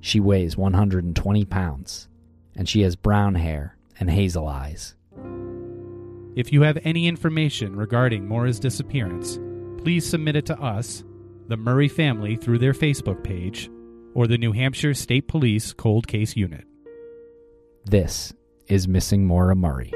[0.00, 2.08] She weighs 120 pounds,
[2.56, 4.94] and she has brown hair and hazel eyes.
[6.36, 9.38] If you have any information regarding Maura's disappearance,
[9.82, 11.04] please submit it to us,
[11.48, 13.70] the Murray family through their Facebook page,
[14.14, 16.64] or the New Hampshire State Police Cold Case Unit.
[17.84, 18.32] This
[18.68, 19.92] is Missing Maura Murray.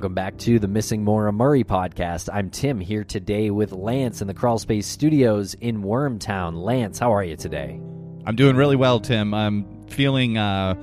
[0.00, 2.30] Welcome back to the Missing Maura Murray podcast.
[2.32, 6.54] I'm Tim here today with Lance in the Crawl Space Studios in Wormtown.
[6.64, 7.78] Lance, how are you today?
[8.24, 9.34] I'm doing really well, Tim.
[9.34, 10.82] I'm feeling uh,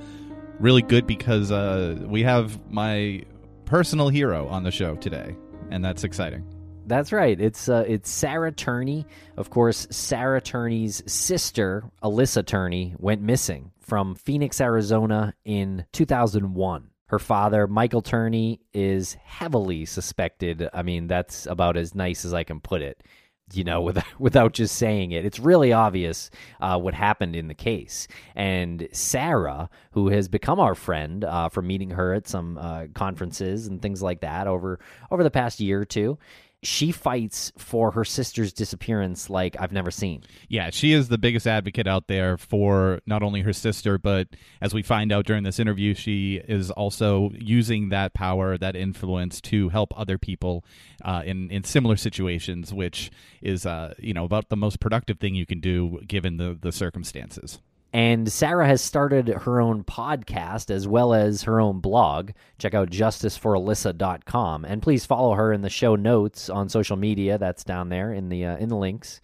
[0.60, 3.24] really good because uh, we have my
[3.64, 5.34] personal hero on the show today,
[5.72, 6.46] and that's exciting.
[6.86, 7.40] That's right.
[7.40, 9.04] It's uh, it's Sarah Turney.
[9.36, 16.90] Of course, Sarah Turney's sister, Alyssa Turney, went missing from Phoenix, Arizona in 2001.
[17.08, 20.68] Her father, Michael Turney, is heavily suspected.
[20.72, 23.02] I mean, that's about as nice as I can put it.
[23.52, 26.30] You know, without without just saying it, it's really obvious
[26.60, 28.08] uh, what happened in the case.
[28.34, 33.66] And Sarah, who has become our friend uh, from meeting her at some uh, conferences
[33.66, 34.78] and things like that over
[35.10, 36.18] over the past year or two,
[36.62, 40.24] she fights for her sister's disappearance like I've never seen.
[40.48, 44.28] Yeah, she is the biggest advocate out there for not only her sister, but
[44.60, 49.40] as we find out during this interview, she is also using that power, that influence
[49.42, 50.64] to help other people
[51.04, 55.34] uh, in in similar situations, which is uh, you know about the most productive thing
[55.34, 57.60] you can do given the the circumstances.
[57.92, 62.32] And Sarah has started her own podcast as well as her own blog.
[62.58, 67.38] Check out justiceforalyssa.com and please follow her in the show notes on social media.
[67.38, 69.20] That's down there in the uh, in the links.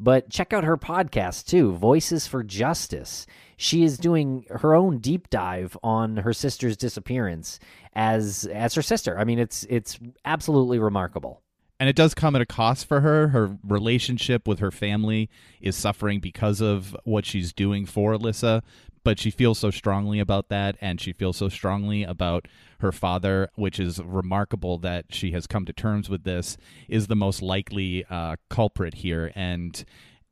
[0.00, 3.26] But check out her podcast too, Voices for Justice.
[3.56, 7.58] She is doing her own deep dive on her sister's disappearance
[7.94, 9.18] as as her sister.
[9.18, 11.42] I mean, it's it's absolutely remarkable
[11.80, 13.28] and it does come at a cost for her.
[13.28, 15.30] Her relationship with her family
[15.60, 18.62] is suffering because of what she's doing for Alyssa,
[19.04, 22.46] but she feels so strongly about that, and she feels so strongly about
[22.80, 26.56] her father, which is remarkable that she has come to terms with this,
[26.88, 29.84] is the most likely uh, culprit here, and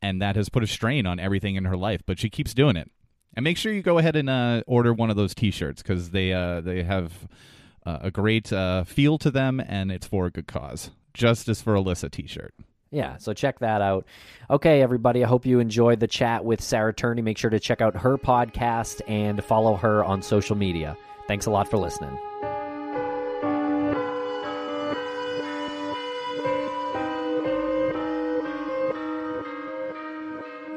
[0.03, 2.03] and that has put a strain on everything in her life.
[2.05, 2.91] But she keeps doing it,
[3.35, 6.33] and make sure you go ahead and uh, order one of those T-shirts because they
[6.33, 7.29] uh, they have.
[7.85, 10.91] Uh, a great uh, feel to them, and it's for a good cause.
[11.17, 12.55] Justice for Alyssa t shirt.
[12.91, 14.05] Yeah, so check that out.
[14.51, 17.23] Okay, everybody, I hope you enjoyed the chat with Sarah Turney.
[17.23, 20.97] Make sure to check out her podcast and follow her on social media.
[21.27, 22.17] Thanks a lot for listening.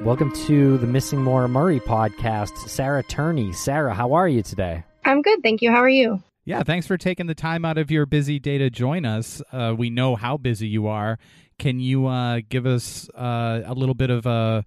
[0.01, 2.69] Welcome to the Missing Maura Murray podcast.
[2.69, 3.51] Sarah Turney.
[3.51, 4.85] Sarah, how are you today?
[5.03, 5.69] I'm good, thank you.
[5.71, 6.23] How are you?
[6.49, 9.39] Yeah, thanks for taking the time out of your busy day to join us.
[9.51, 11.19] Uh, we know how busy you are.
[11.59, 14.65] Can you uh, give us uh, a little bit of a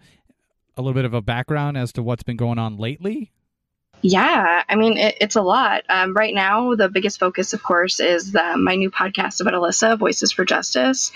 [0.77, 3.33] a little bit of a background as to what's been going on lately?
[4.05, 5.85] Yeah, I mean, it, it's a lot.
[5.89, 9.97] Um, right now, the biggest focus, of course, is the, my new podcast about Alyssa,
[9.97, 11.13] Voices for Justice.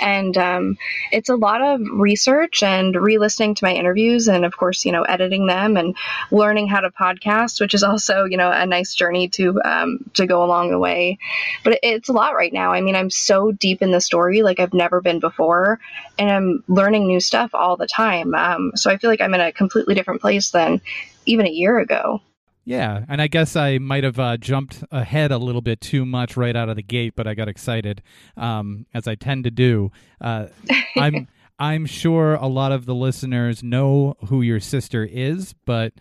[0.00, 0.78] And um,
[1.12, 4.92] it's a lot of research and re listening to my interviews, and of course, you
[4.92, 5.94] know, editing them and
[6.30, 10.26] learning how to podcast, which is also, you know, a nice journey to, um, to
[10.26, 11.18] go along the way.
[11.62, 12.72] But it, it's a lot right now.
[12.72, 15.78] I mean, I'm so deep in the story like I've never been before,
[16.18, 18.34] and I'm learning new stuff all the time.
[18.34, 20.80] Um, so I feel like I'm in a completely different place than
[21.26, 22.22] even a year ago.
[22.70, 26.36] Yeah, and I guess I might have uh, jumped ahead a little bit too much
[26.36, 28.00] right out of the gate, but I got excited,
[28.36, 29.90] um, as I tend to do.
[30.20, 30.46] Uh,
[30.96, 31.26] I'm
[31.58, 35.94] I'm sure a lot of the listeners know who your sister is, but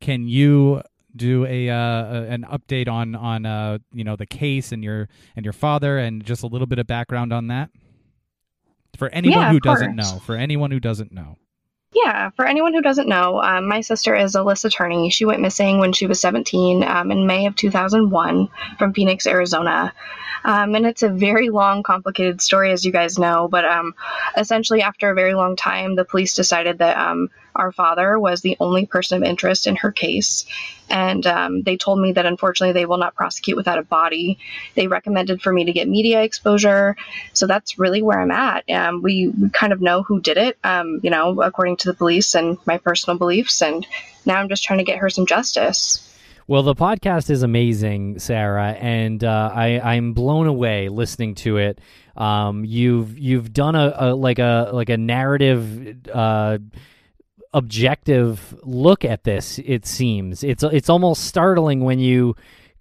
[0.00, 0.82] can you
[1.16, 5.44] do a uh, an update on on uh, you know the case and your and
[5.44, 7.70] your father and just a little bit of background on that
[8.96, 10.12] for anyone Yeah, who doesn't course.
[10.12, 10.18] know?
[10.20, 11.36] For anyone who doesn't know.
[11.94, 15.10] Yeah, for anyone who doesn't know, um, my sister is Alyssa Turney.
[15.10, 18.48] She went missing when she was 17 um, in May of 2001
[18.78, 19.92] from Phoenix, Arizona.
[20.44, 23.46] Um, and it's a very long, complicated story, as you guys know.
[23.46, 23.94] But um,
[24.36, 28.56] essentially, after a very long time, the police decided that um, our father was the
[28.60, 30.44] only person of interest in her case.
[30.88, 34.38] And um, they told me that unfortunately they will not prosecute without a body.
[34.74, 36.96] They recommended for me to get media exposure.
[37.32, 38.68] So that's really where I'm at.
[38.70, 41.94] Um, we, we kind of know who did it, um, you know, according to the
[41.94, 43.62] police and my personal beliefs.
[43.62, 43.86] And
[44.26, 46.08] now I'm just trying to get her some justice.
[46.48, 51.80] Well, the podcast is amazing, Sarah, and uh, I, I'm blown away listening to it.
[52.16, 56.58] Um, you've you've done a, a like a like a narrative, uh,
[57.52, 59.58] objective look at this.
[59.64, 62.36] It seems it's it's almost startling when you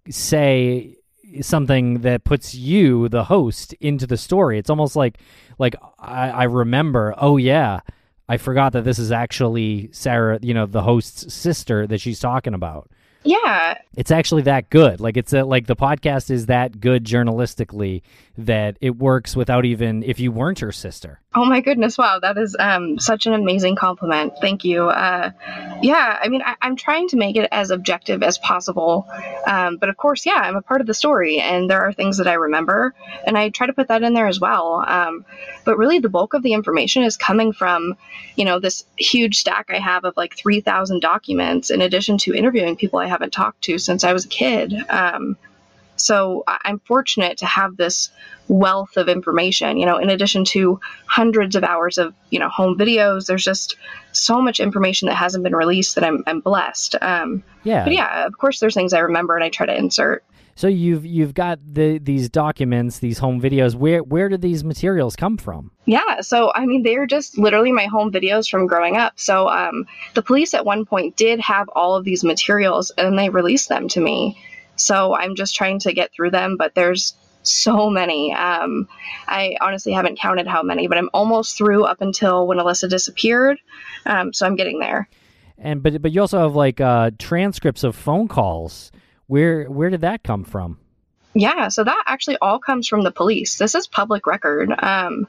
[0.09, 0.97] say
[1.41, 4.57] something that puts you, the host, into the story.
[4.57, 5.19] It's almost like
[5.57, 7.13] like I, I remember.
[7.17, 7.81] Oh yeah,
[8.27, 10.39] I forgot that this is actually Sarah.
[10.41, 12.89] You know, the host's sister that she's talking about
[13.23, 14.99] Yeah, it's actually that good.
[14.99, 18.01] Like it's a, like the podcast is that good journalistically
[18.37, 21.19] that it works without even if you weren't her sister.
[21.35, 21.97] Oh my goodness!
[21.97, 24.33] Wow, that is um, such an amazing compliment.
[24.41, 24.89] Thank you.
[24.89, 25.31] Uh,
[25.81, 29.07] yeah, I mean, I, I'm trying to make it as objective as possible,
[29.45, 32.17] um, but of course, yeah, I'm a part of the story, and there are things
[32.17, 32.93] that I remember,
[33.25, 34.83] and I try to put that in there as well.
[34.85, 35.25] Um,
[35.63, 37.95] but really, the bulk of the information is coming from,
[38.35, 42.75] you know, this huge stack I have of like 3,000 documents, in addition to interviewing
[42.75, 44.73] people I haven't talked to since I was a kid.
[44.89, 45.37] Um,
[45.95, 48.09] so I'm fortunate to have this
[48.47, 52.77] wealth of information, you know, in addition to hundreds of hours of, you know, home
[52.77, 53.27] videos.
[53.27, 53.77] There's just
[54.11, 56.95] so much information that hasn't been released that I'm, I'm blessed.
[57.01, 57.83] Um, Yeah.
[57.83, 60.23] but yeah, of course, there's things I remember and I try to insert.
[60.55, 63.75] So you've you've got the these documents, these home videos.
[63.75, 65.71] Where where did these materials come from?
[65.85, 69.19] Yeah, so I mean, they're just literally my home videos from growing up.
[69.19, 73.29] So um, the police at one point did have all of these materials and they
[73.29, 74.37] released them to me.
[74.75, 78.33] So I'm just trying to get through them, but there's so many.
[78.33, 78.87] Um,
[79.27, 83.59] I honestly haven't counted how many, but I'm almost through up until when Alyssa disappeared.
[84.05, 85.09] Um, so I'm getting there.
[85.57, 88.91] And but but you also have like uh, transcripts of phone calls.
[89.31, 90.77] Where where did that come from?
[91.33, 93.57] Yeah, so that actually all comes from the police.
[93.57, 94.73] This is public record.
[94.77, 95.25] Um,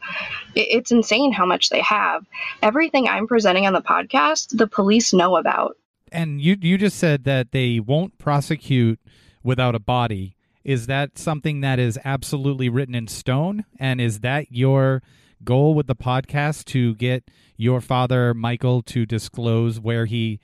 [0.57, 2.27] it- it's insane how much they have.
[2.61, 5.77] Everything I'm presenting on the podcast, the police know about.
[6.11, 8.99] And you you just said that they won't prosecute
[9.45, 10.35] without a body.
[10.65, 13.65] Is that something that is absolutely written in stone?
[13.79, 15.01] And is that your
[15.45, 20.41] goal with the podcast to get your father Michael to disclose where he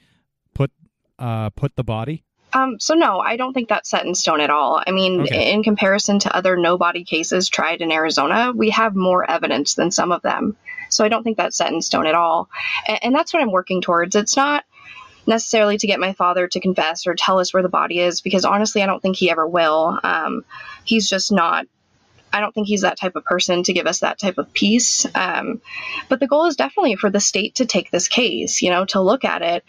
[0.54, 0.70] put
[1.18, 2.22] uh put the body?
[2.52, 4.82] Um, so no, I don't think that's set in stone at all.
[4.86, 5.52] I mean, Okay.
[5.52, 9.90] in comparison to other no body cases tried in Arizona, we have more evidence than
[9.90, 10.56] some of them.
[10.88, 12.48] So I don't think that's set in stone at all.
[12.86, 14.16] And, and that's what I'm working towards.
[14.16, 14.64] It's not
[15.26, 18.46] necessarily to get my father to confess or tell us where the body is, because
[18.46, 19.98] honestly, I don't think he ever will.
[20.02, 20.44] Um,
[20.84, 21.66] he's just not.
[22.32, 25.06] I don't think he's that type of person to give us that type of peace.
[25.14, 25.60] Um,
[26.08, 29.00] but the goal is definitely for the state to take this case, you know, to
[29.00, 29.64] look at it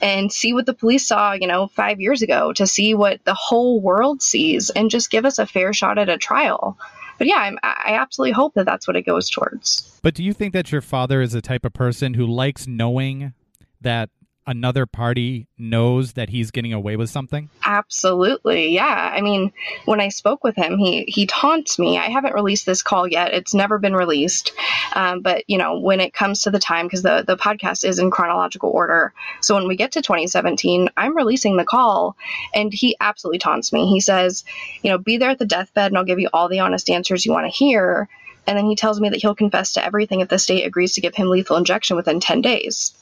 [0.00, 3.34] and see what the police saw, you know, five years ago, to see what the
[3.34, 6.78] whole world sees and just give us a fair shot at a trial.
[7.18, 10.00] but yeah, I'm, I absolutely hope that that's what it goes towards.
[10.02, 13.32] But do you think that your father is the type of person who likes knowing
[13.80, 14.10] that
[14.46, 17.48] another party knows that he's getting away with something?
[17.64, 18.74] Absolutely.
[18.74, 19.12] Yeah.
[19.14, 19.52] I mean,
[19.84, 21.98] when I spoke with him, he he taunts me.
[21.98, 23.34] I haven't released this call yet.
[23.34, 24.52] It's never been released.
[24.94, 27.98] Um, but you know, when it comes to the time, because the the podcast is
[27.98, 32.16] in chronological order, so when we get to 2017, I'm releasing the call,
[32.54, 33.88] and he absolutely taunts me.
[33.88, 34.44] He says,
[34.82, 37.24] you know, be there at the deathbed, and I'll give you all the honest answers
[37.24, 38.08] you want to hear.
[38.46, 41.00] And then he tells me that he'll confess to everything if the state agrees to
[41.00, 42.92] give him lethal injection within 10 days.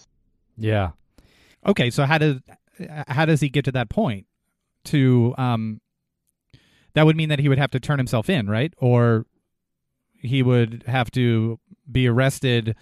[0.59, 0.90] Yeah.
[1.67, 2.38] Okay, so how does
[3.09, 4.26] how does he get to that point?
[4.85, 5.81] To um,
[6.95, 8.73] that would mean that he would have to turn himself in, right?
[8.79, 9.26] Or
[10.14, 11.59] he would have to
[11.90, 12.76] be arrested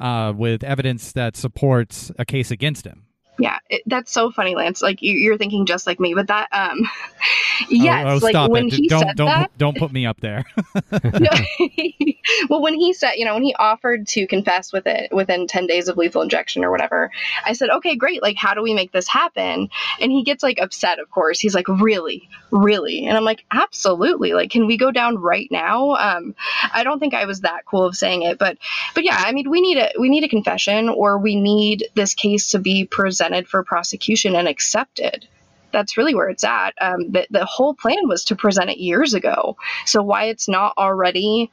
[0.00, 3.06] uh, with evidence that supports a case against him.
[3.38, 4.82] Yeah, it, that's so funny, Lance.
[4.82, 6.80] Like you, you're thinking just like me, but that, um,
[7.70, 8.74] yes, oh, oh, like when it.
[8.74, 10.44] he don't said don't that, don't put me up there.
[12.50, 15.66] well, when he said, you know, when he offered to confess with it within 10
[15.66, 17.10] days of lethal injection or whatever,
[17.44, 18.20] I said, okay, great.
[18.20, 19.70] Like, how do we make this happen?
[19.98, 21.40] And he gets like upset, of course.
[21.40, 23.06] He's like, really, really?
[23.06, 24.34] And I'm like, absolutely.
[24.34, 25.92] Like, can we go down right now?
[25.92, 26.34] Um,
[26.72, 28.58] I don't think I was that cool of saying it, but,
[28.94, 32.12] but yeah, I mean, we need a, we need a confession or we need this
[32.12, 35.28] case to be presented for prosecution and accepted
[35.72, 36.74] that's really where it's at.
[36.80, 39.56] Um, the, the whole plan was to present it years ago.
[39.86, 41.50] So why it's not already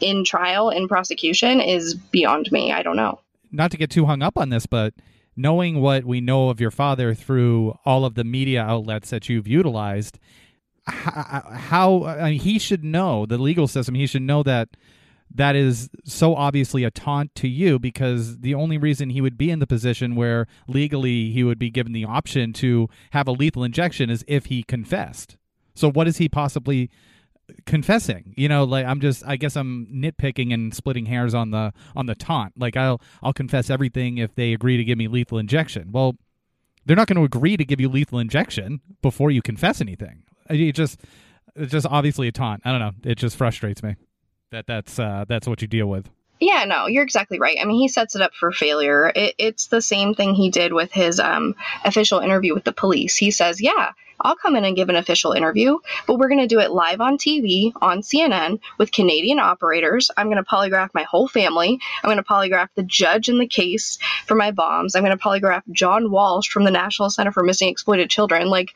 [0.00, 2.72] in trial in prosecution is beyond me.
[2.72, 3.20] I don't know.
[3.50, 4.94] Not to get too hung up on this, but
[5.36, 9.48] knowing what we know of your father through all of the media outlets that you've
[9.48, 10.18] utilized,
[10.86, 13.94] how, I mean, he should know the legal system.
[13.94, 14.68] He should know that
[15.34, 19.50] that is so obviously a taunt to you because the only reason he would be
[19.50, 23.64] in the position where legally he would be given the option to have a lethal
[23.64, 25.36] injection is if he confessed.
[25.74, 26.90] So what is he possibly
[27.66, 28.34] confessing?
[28.36, 32.06] You know, like I'm just I guess I'm nitpicking and splitting hairs on the on
[32.06, 32.54] the taunt.
[32.56, 35.92] Like I'll I'll confess everything if they agree to give me lethal injection.
[35.92, 36.16] Well,
[36.86, 40.22] they're not going to agree to give you lethal injection before you confess anything.
[40.48, 41.00] It just
[41.54, 42.62] it's just obviously a taunt.
[42.64, 42.92] I don't know.
[43.04, 43.96] It just frustrates me
[44.50, 46.08] that that's uh, that's what you deal with.
[46.40, 47.58] Yeah, no, you're exactly right.
[47.60, 49.10] I mean, he sets it up for failure.
[49.14, 53.16] It, it's the same thing he did with his um, official interview with the police.
[53.16, 56.46] He says, "Yeah, I'll come in and give an official interview, but we're going to
[56.46, 60.10] do it live on TV on CNN with Canadian operators.
[60.16, 61.78] I'm going to polygraph my whole family.
[62.02, 64.94] I'm going to polygraph the judge in the case for my bombs.
[64.94, 68.48] I'm going to polygraph John Walsh from the National Center for Missing Exploited Children.
[68.48, 68.74] Like,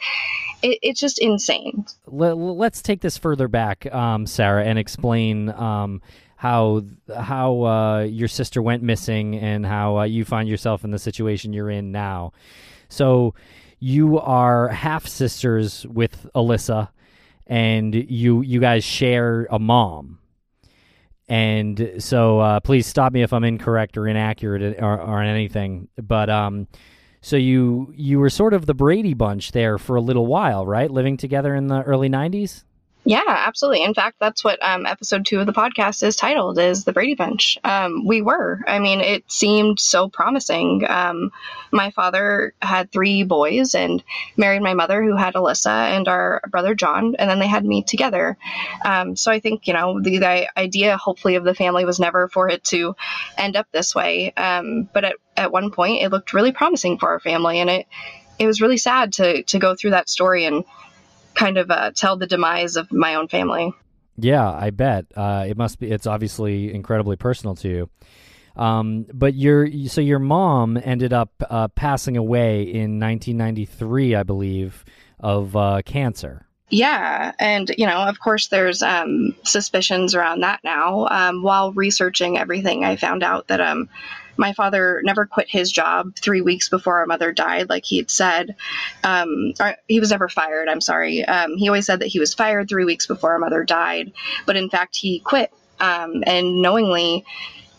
[0.63, 1.87] it, it's just insane.
[2.07, 2.37] Let,
[2.73, 5.51] us take this further back, um, Sarah, and explain.
[5.51, 6.03] Um,
[6.43, 6.83] how
[7.17, 11.53] how uh, your sister went missing and how uh, you find yourself in the situation
[11.53, 12.33] you're in now.
[12.89, 13.35] So
[13.83, 16.91] you are half sisters with Alyssa,
[17.49, 20.21] and you you guys share a mom.
[21.29, 25.89] And so, uh, please stop me if I'm incorrect or inaccurate or, or anything.
[26.01, 26.69] But um,
[27.21, 30.89] so you you were sort of the Brady Bunch there for a little while, right?
[30.89, 32.63] Living together in the early '90s.
[33.05, 33.83] Yeah, absolutely.
[33.83, 37.17] In fact, that's what um, episode two of the podcast is titled is the Brady
[37.17, 37.59] Bunch.
[37.65, 38.61] Um, we were.
[38.65, 40.85] I mean, it seemed so promising.
[40.89, 41.33] Um,
[41.73, 44.05] my father had three boys and
[44.37, 47.83] married my mother, who had Alyssa and our brother John, and then they had me
[47.83, 48.37] together.
[48.85, 52.29] Um, so I think you know the, the, idea, hopefully, of the family was never
[52.29, 52.95] for it to
[53.37, 54.33] end up this way.
[54.37, 57.87] Um, but at at one point, it looked really promising for our family, and it
[58.39, 60.65] it was really sad to to go through that story and
[61.35, 63.73] kind of uh, tell the demise of my own family.
[64.17, 65.91] Yeah, I bet uh, it must be.
[65.91, 67.91] It's obviously incredibly personal to you.
[68.57, 74.85] Um, but your so your mom ended up uh, passing away in 1993, I believe,
[75.19, 76.47] of uh, cancer.
[76.69, 81.07] Yeah, and you know, of course, there's um, suspicions around that now.
[81.11, 83.89] Um, while researching everything, I found out that um,
[84.37, 88.11] my father never quit his job three weeks before our mother died, like he had
[88.11, 88.57] said.
[89.05, 89.55] Um,
[89.89, 91.25] he was never fired, I'm sorry.
[91.25, 94.13] Um, he always said that he was fired three weeks before our mother died,
[94.47, 97.25] but in fact, he quit um, and knowingly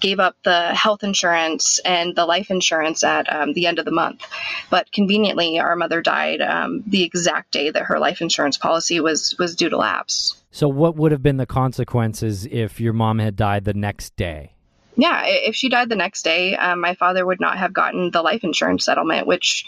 [0.03, 3.91] gave up the health insurance and the life insurance at um, the end of the
[3.91, 4.22] month.
[4.69, 9.36] But conveniently, our mother died um, the exact day that her life insurance policy was
[9.39, 10.36] was due to lapse.
[10.51, 14.53] So, what would have been the consequences if your mom had died the next day?
[14.95, 18.21] Yeah, if she died the next day, um, my father would not have gotten the
[18.21, 19.65] life insurance settlement, which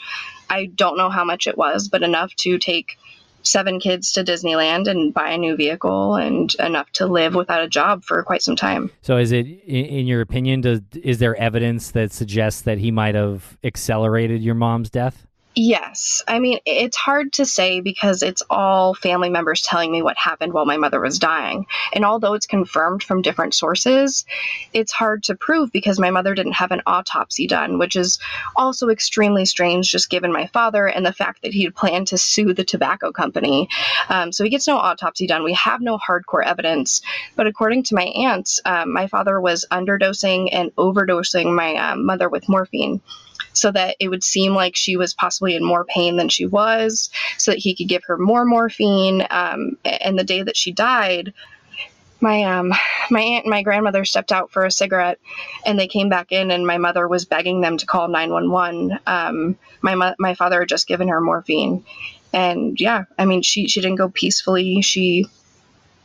[0.50, 2.98] I don't know how much it was, but enough to take
[3.42, 7.68] seven kids to Disneyland and buy a new vehicle and enough to live without a
[7.68, 8.92] job for quite some time.
[9.02, 13.16] So, is it, in your opinion, does, is there evidence that suggests that he might
[13.16, 15.28] have accelerated your mom's death?
[15.58, 16.22] Yes.
[16.28, 20.52] I mean, it's hard to say because it's all family members telling me what happened
[20.52, 21.66] while my mother was dying.
[21.94, 24.26] And although it's confirmed from different sources,
[24.74, 28.20] it's hard to prove because my mother didn't have an autopsy done, which is
[28.54, 32.18] also extremely strange just given my father and the fact that he had planned to
[32.18, 33.70] sue the tobacco company.
[34.10, 35.46] Um, so he gets no autopsy done.
[35.46, 37.02] We have no hardcore evidence.
[37.38, 42.28] But according to my aunts, um, my father was underdosing and overdosing my um, mother
[42.28, 43.00] with morphine
[43.56, 47.10] so that it would seem like she was possibly in more pain than she was,
[47.38, 49.26] so that he could give her more morphine.
[49.30, 51.34] Um, and the day that she died,
[52.22, 52.74] my um
[53.12, 55.20] my aunt and my grandmother stepped out for a cigarette
[55.66, 59.58] and they came back in and my mother was begging them to call 911 um
[59.82, 61.84] my mo- my father had just given her morphine
[62.34, 65.28] and yeah i mean she she didn't go peacefully she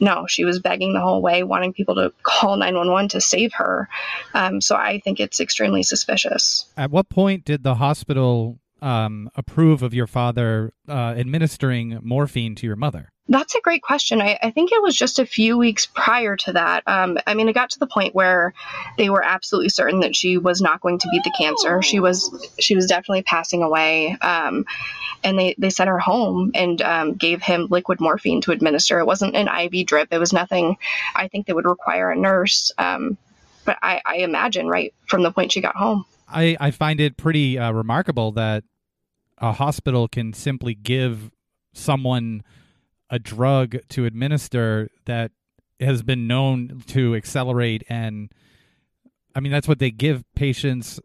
[0.00, 3.88] no, she was begging the whole way, wanting people to call 911 to save her.
[4.35, 6.64] Um, so I think it's extremely suspicious.
[6.76, 12.67] At what point did the hospital um, approve of your father uh, administering morphine to
[12.67, 13.11] your mother?
[13.29, 14.21] That's a great question.
[14.21, 16.83] I, I, think it was just a few weeks prior to that.
[16.89, 18.55] Um, I mean, it got to the point where
[18.99, 21.81] they were absolutely certain that she was not going to beat the cancer.
[21.81, 24.17] She was she was definitely passing away.
[24.21, 24.65] Um,
[25.23, 28.99] and they, they sent her home and um, gave him liquid morphine to administer.
[28.99, 30.09] It wasn't an IV drip.
[30.11, 30.79] It was nothing
[31.15, 32.73] I think that would require a nurse.
[32.79, 33.17] Um,
[33.65, 36.05] but I, I, imagine right from the point she got home.
[36.27, 38.65] I, I find it pretty uh, remarkable that
[39.41, 41.31] a hospital can simply give
[41.73, 42.43] someone
[43.09, 45.33] a drug to administer that
[45.81, 48.33] has been known to accelerate and
[49.35, 51.01] I mean that's what they give patients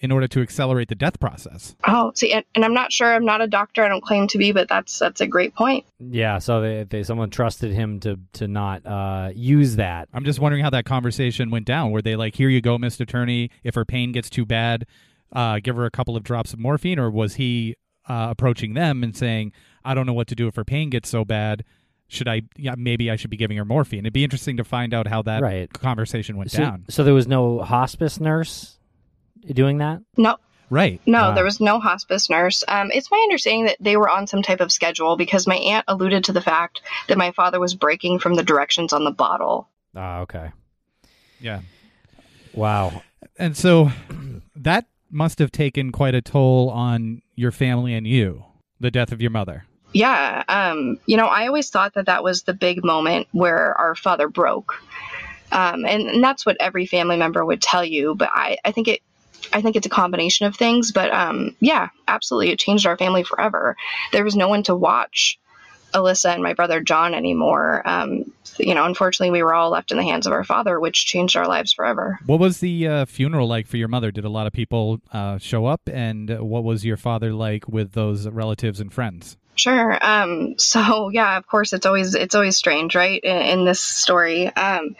[0.00, 1.74] in order to accelerate the death process.
[1.86, 3.14] Oh, see, and, and, I'm not sure.
[3.14, 3.82] I'm not a doctor.
[3.82, 5.86] I don't claim to be, but that's that's a great point.
[5.98, 6.38] Yeah.
[6.38, 10.08] So they, they someone trusted him to to not uh, use that.
[10.12, 11.90] I'm just wondering how that conversation went down.
[11.92, 13.50] Were they like, "Here you go, Mister Turney.
[13.64, 14.86] If her pain gets too bad,
[15.32, 17.76] uh, give her a couple of drops of morphine," or was he
[18.08, 19.52] uh, approaching them and saying,
[19.84, 21.64] "I don't know what to do if her pain gets so bad."
[22.08, 22.42] should I?
[22.56, 24.00] Yeah, maybe I should be giving her morphine.
[24.00, 25.72] It'd be interesting to find out how that right.
[25.72, 26.84] conversation went so, down.
[26.88, 28.78] So there was no hospice nurse
[29.54, 30.02] doing that?
[30.16, 30.36] No.
[30.68, 31.00] Right.
[31.06, 31.34] No, wow.
[31.34, 32.64] there was no hospice nurse.
[32.66, 35.84] Um, it's my understanding that they were on some type of schedule because my aunt
[35.86, 39.68] alluded to the fact that my father was breaking from the directions on the bottle.
[39.94, 40.50] Ah, okay.
[41.40, 41.60] Yeah.
[42.52, 43.02] Wow.
[43.38, 43.92] And so
[44.56, 48.44] that must have taken quite a toll on your family and you,
[48.80, 49.64] the death of your mother.
[49.92, 50.42] Yeah.
[50.48, 54.28] Um, you know, I always thought that that was the big moment where our father
[54.28, 54.74] broke.
[55.52, 58.14] Um, and, and that's what every family member would tell you.
[58.14, 59.00] But I, I think it
[59.52, 63.22] I think it's a combination of things, but um, yeah, absolutely, it changed our family
[63.22, 63.76] forever.
[64.12, 65.38] There was no one to watch
[65.96, 67.82] Alyssa and my brother John anymore.
[67.88, 71.06] Um, you know, unfortunately, we were all left in the hands of our father, which
[71.06, 72.18] changed our lives forever.
[72.26, 74.10] What was the uh, funeral like for your mother?
[74.10, 77.92] Did a lot of people uh, show up, and what was your father like with
[77.92, 79.36] those relatives and friends?
[79.56, 79.98] Sure.
[80.04, 83.22] Um, so yeah, of course, it's always it's always strange, right?
[83.24, 84.46] In, in this story.
[84.46, 84.96] Um,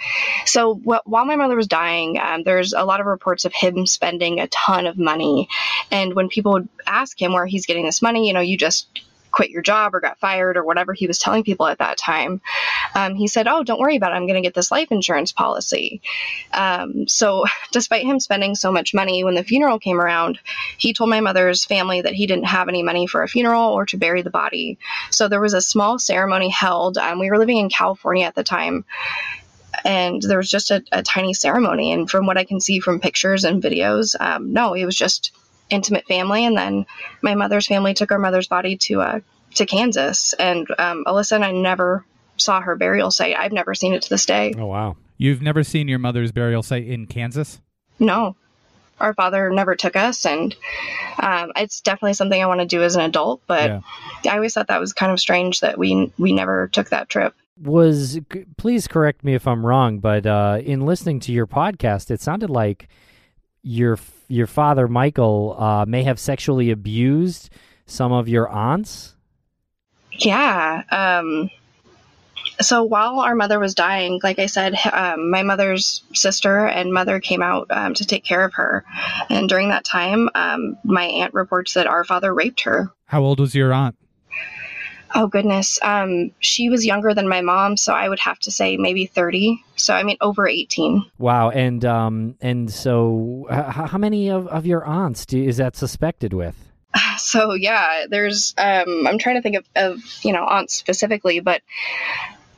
[0.47, 3.87] so wh- while my mother was dying, um, there's a lot of reports of him
[3.87, 5.49] spending a ton of money,
[5.91, 8.89] and when people would ask him where he's getting this money, you know, you just
[9.37, 12.41] quit your job or got fired or whatever he was telling people at that time,
[12.95, 14.15] um, he said, Oh, don't worry about it.
[14.15, 16.01] I'm going to get this life insurance policy.
[16.55, 20.39] Um, so, despite him spending so much money, when the funeral came around,
[20.79, 23.85] he told my mother's family that he didn't have any money for a funeral or
[23.87, 24.79] to bury the body.
[25.11, 26.97] So, there was a small ceremony held.
[26.97, 28.87] Um, we were living in California at the time
[29.85, 31.93] and there was just a, a, tiny ceremony.
[31.93, 35.33] And from what I can see from pictures and videos, um, no, it was just
[35.71, 36.87] intimate family, and then
[37.23, 39.21] my mother's family took our mother's body to uh,
[39.55, 42.05] to Kansas, and um, Alyssa and I never
[42.37, 43.37] saw her burial site.
[43.37, 44.55] I've never seen it to this day.
[44.57, 44.97] Oh wow!
[45.19, 47.61] You've never seen your mother's burial site in Kansas?
[47.99, 48.37] No,
[49.01, 50.55] our father never took us, and
[51.19, 53.43] um, it's definitely something I want to do as an adult.
[53.47, 53.81] But yeah.
[54.31, 57.35] I always thought that was kind of strange that we we never took that trip.
[57.63, 58.21] Was
[58.59, 62.51] please correct me if I'm wrong, but uh, in listening to your podcast, it sounded
[62.51, 62.89] like
[63.63, 63.97] your
[64.29, 67.51] your father Michael uh, may have sexually abused
[67.87, 69.15] some of your aunts.
[70.13, 70.83] Yeah.
[70.91, 71.51] Um,
[72.61, 77.21] so while our mother was dying, like I said, um, my mother's sister and mother
[77.21, 78.85] came out um, to take care of her,
[79.29, 82.91] and during that time, um, my aunt reports that our father raped her.
[83.07, 83.97] How old was your aunt?
[85.19, 88.77] Oh goodness, um, she was younger than my mom, so I would have to say
[88.77, 89.65] maybe thirty.
[89.75, 91.07] So I mean, over eighteen.
[91.17, 95.75] Wow, and um, and so h- how many of, of your aunts do, is that
[95.75, 96.55] suspected with?
[97.19, 98.55] So yeah, there's.
[98.59, 101.63] Um, I'm trying to think of, of you know aunts specifically, but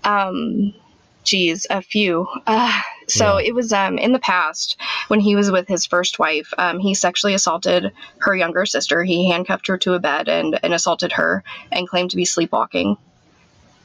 [0.03, 0.75] um,
[1.23, 2.27] geez, a few.
[2.47, 3.49] Uh, so Yeah.
[3.49, 4.77] it was um, in the past
[5.09, 6.53] when he was with his first wife.
[6.59, 9.03] Um, he sexually assaulted her younger sister.
[9.05, 11.43] He handcuffed her to a bed and, and assaulted her
[11.73, 12.97] and claimed to be sleepwalking.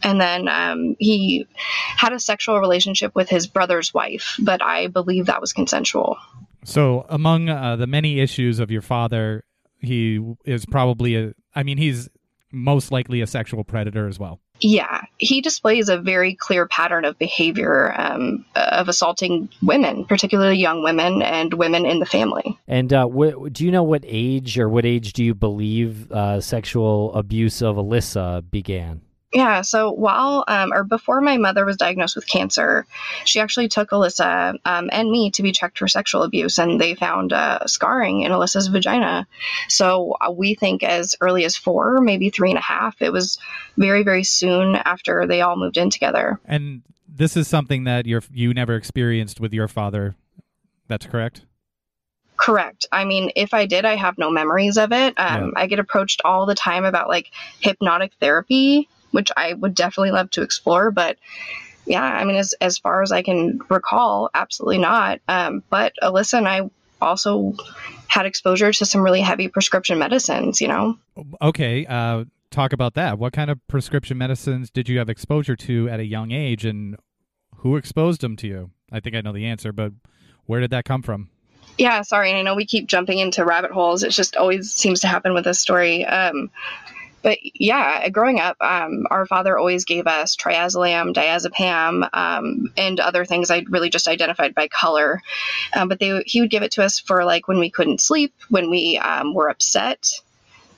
[0.03, 1.47] And then um, he
[1.95, 6.17] had a sexual relationship with his brother's wife, but I believe that was consensual.
[6.65, 9.43] So, among uh, the many issues of your father,
[9.79, 11.33] he is probably a.
[11.55, 12.09] I mean, he's
[12.51, 14.39] most likely a sexual predator as well.
[14.59, 20.83] Yeah, he displays a very clear pattern of behavior um, of assaulting women, particularly young
[20.83, 22.57] women and women in the family.
[22.67, 26.39] And uh, wh- do you know what age or what age do you believe uh,
[26.39, 29.01] sexual abuse of Alyssa began?
[29.33, 32.85] Yeah, so while um, or before my mother was diagnosed with cancer,
[33.25, 36.93] she actually took Alyssa um, and me to be checked for sexual abuse, and they
[36.93, 39.27] found uh, scarring in Alyssa's vagina.
[39.69, 43.01] So uh, we think as early as four, maybe three and a half.
[43.01, 43.39] It was
[43.75, 46.39] very, very soon after they all moved in together.
[46.45, 50.15] And this is something that you you never experienced with your father.
[50.87, 51.45] That's correct.
[52.35, 52.85] Correct.
[52.91, 55.13] I mean, if I did, I have no memories of it.
[55.17, 60.11] Um, I get approached all the time about like hypnotic therapy, which I would definitely
[60.11, 60.91] love to explore.
[60.91, 61.17] But
[61.85, 65.21] yeah, I mean, as as far as I can recall, absolutely not.
[65.27, 66.69] Um, but Alyssa and I
[67.01, 67.55] also
[68.07, 70.59] had exposure to some really heavy prescription medicines.
[70.59, 70.97] You know.
[71.41, 73.19] Okay, uh, talk about that.
[73.19, 76.97] What kind of prescription medicines did you have exposure to at a young age, and
[77.57, 78.71] who exposed them to you?
[78.91, 79.93] I think I know the answer, but
[80.45, 81.29] where did that come from?
[81.77, 82.29] Yeah, sorry.
[82.29, 84.03] And I know we keep jumping into rabbit holes.
[84.03, 86.05] It just always seems to happen with this story.
[86.05, 86.51] Um,
[87.23, 93.25] but yeah, growing up, um, our father always gave us triazolam, diazepam, um, and other
[93.25, 95.21] things I really just identified by color.
[95.73, 98.33] Um, but they he would give it to us for like when we couldn't sleep,
[98.49, 100.09] when we um, were upset.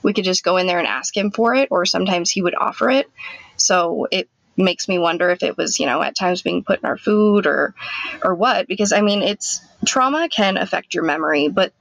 [0.02, 2.54] We could just go in there and ask him for it, or sometimes he would
[2.54, 3.10] offer it.
[3.56, 6.86] So it makes me wonder if it was, you know, at times being put in
[6.86, 7.74] our food or
[8.22, 8.68] or what.
[8.68, 11.72] Because I mean, it's trauma can affect your memory, but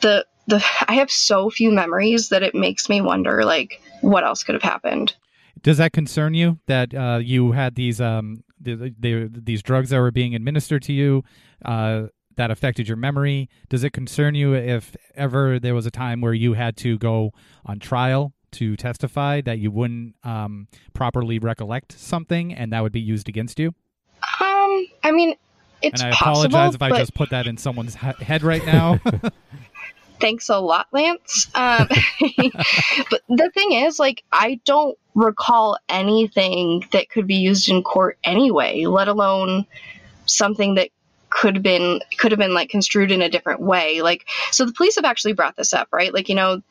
[0.00, 4.42] the the I have so few memories that it makes me wonder like what else
[4.42, 5.14] could have happened.
[5.62, 9.98] Does that concern you that uh, you had these um, the, the, these drugs that
[9.98, 11.24] were being administered to you
[11.64, 12.04] uh,
[12.36, 13.48] that affected your memory?
[13.68, 17.32] Does it concern you if ever there was a time where you had to go
[17.64, 23.00] on trial to testify that you wouldn't um, properly recollect something and that would be
[23.00, 23.74] used against you?
[24.40, 25.34] Um, I mean,
[25.82, 28.64] it's and I possible, apologize if I just put that in someone's he- head right
[28.64, 29.00] now.
[30.20, 31.48] thanks a lot, Lance.
[31.54, 31.88] Um,
[33.10, 38.18] but the thing is, like, I don't recall anything that could be used in court
[38.22, 39.66] anyway, let alone
[40.26, 40.90] something that
[41.28, 44.02] could have been could have been like construed in a different way.
[44.02, 46.12] Like, so the police have actually brought this up, right?
[46.12, 46.62] Like, you know.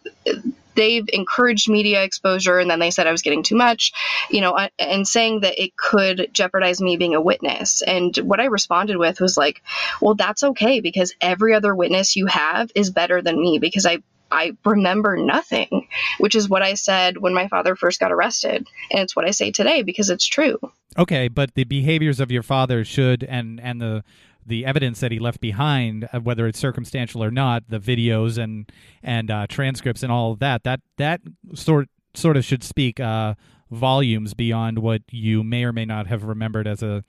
[0.76, 3.94] They've encouraged media exposure, and then they said I was getting too much,
[4.30, 7.82] you know, and saying that it could jeopardize me being a witness.
[7.82, 9.62] And what I responded with was like,
[10.02, 14.00] well, that's okay because every other witness you have is better than me because I
[14.32, 19.02] I remember nothing, which is what I said when my father first got arrested, and
[19.02, 20.58] it's what I say today because it's true.
[20.98, 24.04] Okay, but the behaviors of your father should and and the
[24.46, 28.72] the evidence that he left behind, uh, whether it's circumstantial or not, the videos and
[29.04, 31.22] and uh, transcripts and all of that, that that
[31.54, 33.34] sort sort of should speak uh,
[33.72, 37.04] volumes beyond what you may or may not have remembered as a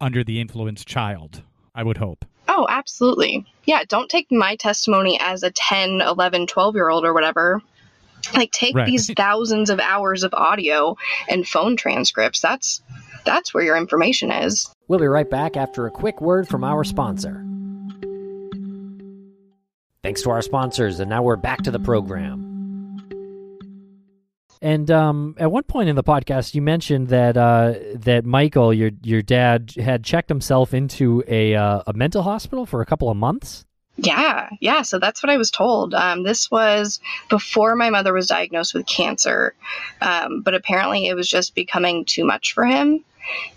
[0.00, 1.42] under the influence child.
[1.74, 2.24] I would hope.
[2.48, 3.44] Oh, absolutely.
[3.64, 7.60] Yeah, don't take my testimony as a 10, 11, 12 year old or whatever.
[8.34, 8.86] Like take Right.
[8.86, 10.96] these thousands of hours of audio
[11.28, 12.40] and phone transcripts.
[12.40, 12.80] That's
[13.26, 14.72] that's where your information is.
[14.88, 17.44] We'll be right back after a quick word from our sponsor.
[20.02, 22.46] Thanks to our sponsors, and now we're back to the program.
[24.62, 28.90] And um, at one point in the podcast, you mentioned that uh, that Michael, your
[29.02, 33.16] your dad, had checked himself into a uh, a mental hospital for a couple of
[33.16, 33.64] months.
[33.96, 34.82] Yeah, yeah.
[34.82, 35.94] So that's what I was told.
[35.94, 39.54] Um, this was before my mother was diagnosed with cancer,
[40.00, 43.04] um, but apparently it was just becoming too much for him,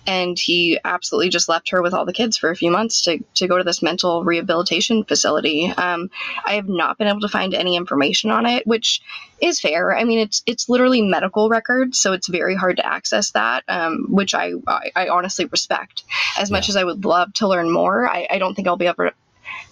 [0.08, 3.20] and he absolutely just left her with all the kids for a few months to
[3.36, 5.68] to go to this mental rehabilitation facility.
[5.68, 6.10] Um,
[6.46, 9.02] I have not been able to find any information on it, which
[9.42, 9.96] is fair.
[9.96, 14.08] I mean, it's it's literally medical records, so it's very hard to access that, um,
[14.10, 16.04] which I, I I honestly respect.
[16.38, 18.88] As much as I would love to learn more, I, I don't think I'll be
[18.88, 19.12] ever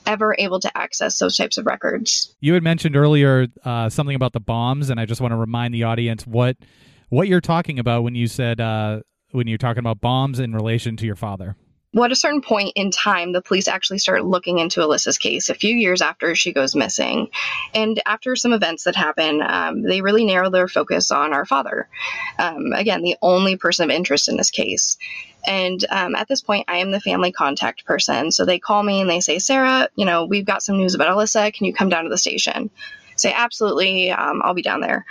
[0.05, 2.35] ever able to access those types of records.
[2.39, 5.73] You had mentioned earlier uh, something about the bombs, and I just want to remind
[5.73, 6.57] the audience what
[7.09, 10.97] what you're talking about when you said uh, when you're talking about bombs in relation
[10.97, 11.55] to your father.
[11.93, 15.49] well, at a certain point in time, the police actually start looking into Alyssa's case
[15.49, 17.29] a few years after she goes missing.
[17.73, 21.87] And after some events that happen, um, they really narrow their focus on our father.
[22.37, 24.97] Um, again, the only person of interest in this case.
[25.45, 28.31] And um, at this point, I am the family contact person.
[28.31, 31.07] So they call me and they say, Sarah, you know, we've got some news about
[31.07, 31.53] Alyssa.
[31.53, 32.69] Can you come down to the station?
[32.79, 34.11] I say, absolutely.
[34.11, 35.05] Um, I'll be down there.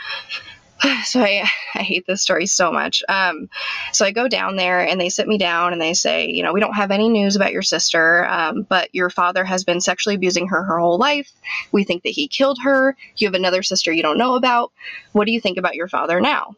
[1.05, 1.45] so I,
[1.75, 3.03] I hate this story so much.
[3.09, 3.49] Um,
[3.93, 6.53] so I go down there and they sit me down and they say, you know,
[6.53, 10.17] we don't have any news about your sister, um, but your father has been sexually
[10.17, 11.31] abusing her her whole life.
[11.73, 12.97] We think that he killed her.
[13.17, 14.73] You have another sister you don't know about.
[15.13, 16.57] What do you think about your father now?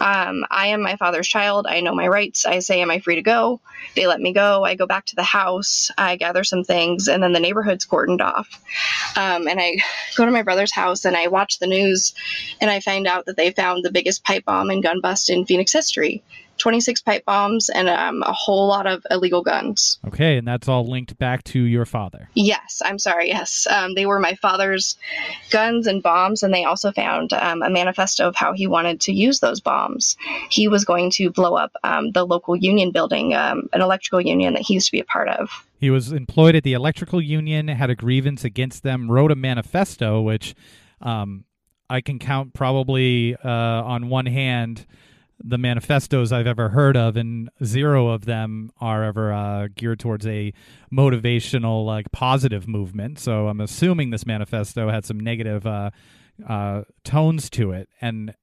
[0.00, 1.66] Um, I am my father's child.
[1.68, 2.46] I know my rights.
[2.46, 3.60] I say, Am I free to go?
[3.94, 4.64] They let me go.
[4.64, 5.90] I go back to the house.
[5.98, 8.48] I gather some things, and then the neighborhood's cordoned off.
[9.16, 9.76] Um, and I
[10.16, 12.14] go to my brother's house and I watch the news,
[12.60, 15.44] and I find out that they found the biggest pipe bomb and gun bust in
[15.44, 16.22] Phoenix history.
[16.60, 19.98] 26 pipe bombs and um, a whole lot of illegal guns.
[20.06, 22.28] Okay, and that's all linked back to your father.
[22.34, 23.28] Yes, I'm sorry.
[23.28, 24.96] Yes, um, they were my father's
[25.50, 29.12] guns and bombs, and they also found um, a manifesto of how he wanted to
[29.12, 30.16] use those bombs.
[30.50, 34.54] He was going to blow up um, the local union building, um, an electrical union
[34.54, 35.50] that he used to be a part of.
[35.78, 40.20] He was employed at the electrical union, had a grievance against them, wrote a manifesto,
[40.20, 40.54] which
[41.00, 41.44] um,
[41.88, 44.86] I can count probably uh, on one hand
[45.42, 50.26] the manifestos I've ever heard of, and zero of them are ever uh, geared towards
[50.26, 50.52] a
[50.92, 53.18] motivational, like positive movement.
[53.18, 55.90] So I'm assuming this manifesto had some negative uh,
[56.48, 58.34] uh, tones to it, and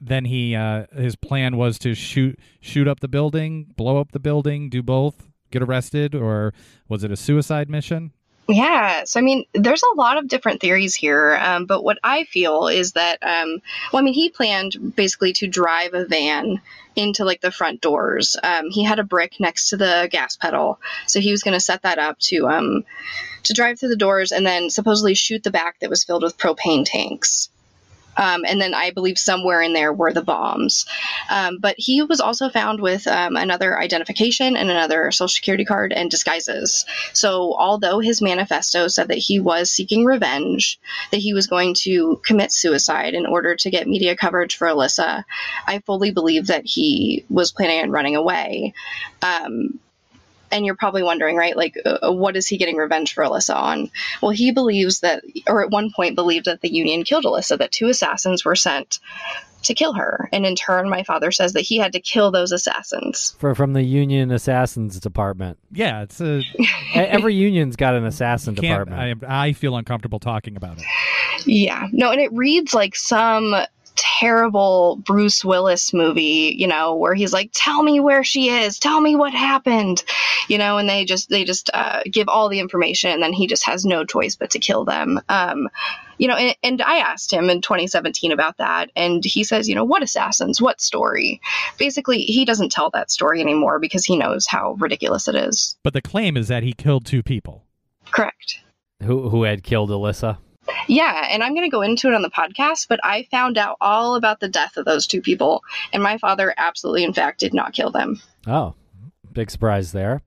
[0.00, 4.20] then he uh, his plan was to shoot shoot up the building, blow up the
[4.20, 6.52] building, do both, get arrested, or
[6.88, 8.12] was it a suicide mission?
[8.48, 12.24] Yeah, so I mean, there's a lot of different theories here, um, but what I
[12.24, 13.60] feel is that, um,
[13.92, 16.60] well, I mean, he planned basically to drive a van
[16.94, 18.36] into like the front doors.
[18.40, 20.78] Um, he had a brick next to the gas pedal,
[21.08, 22.84] so he was going to set that up to um,
[23.44, 26.38] to drive through the doors and then supposedly shoot the back that was filled with
[26.38, 27.48] propane tanks.
[28.16, 30.86] Um, and then I believe somewhere in there were the bombs.
[31.30, 35.92] Um, but he was also found with um, another identification and another social security card
[35.92, 36.84] and disguises.
[37.12, 40.78] So, although his manifesto said that he was seeking revenge,
[41.10, 45.24] that he was going to commit suicide in order to get media coverage for Alyssa,
[45.66, 48.74] I fully believe that he was planning on running away.
[49.22, 49.80] Um,
[50.50, 51.56] and you're probably wondering, right?
[51.56, 53.90] Like, uh, what is he getting revenge for Alyssa on?
[54.22, 57.72] Well, he believes that, or at one point believed that the Union killed Alyssa, that
[57.72, 58.98] two assassins were sent
[59.66, 60.28] to kill her.
[60.32, 63.34] And in turn, my father says that he had to kill those assassins.
[63.38, 65.58] For, from the Union Assassins Department.
[65.72, 66.42] Yeah, it's a.
[66.94, 69.24] Every union's got an assassin department.
[69.24, 70.84] I, I feel uncomfortable talking about it.
[71.46, 71.88] Yeah.
[71.92, 73.54] No, and it reads like some
[74.18, 78.78] terrible Bruce Willis movie, you know, where he's like, "Tell me where she is.
[78.78, 80.02] Tell me what happened."
[80.48, 83.46] You know, and they just they just uh, give all the information, and then he
[83.46, 85.20] just has no choice but to kill them.
[85.28, 85.68] Um,
[86.18, 89.74] you know, and, and I asked him in 2017 about that, and he says, you
[89.74, 91.40] know, what assassins, what story?
[91.78, 95.76] Basically, he doesn't tell that story anymore because he knows how ridiculous it is.
[95.82, 97.64] But the claim is that he killed two people.
[98.10, 98.60] Correct.
[99.02, 100.38] who, who had killed Alyssa?
[100.88, 103.76] Yeah, and I'm going to go into it on the podcast, but I found out
[103.80, 107.54] all about the death of those two people, and my father absolutely, in fact, did
[107.54, 108.20] not kill them.
[108.46, 108.74] Oh,
[109.32, 110.22] big surprise there.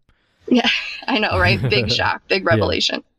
[0.47, 0.69] Yeah,
[1.07, 1.61] I know, right?
[1.69, 3.03] Big shock, big revelation.